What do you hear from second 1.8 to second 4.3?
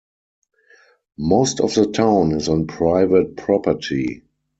town is on private property.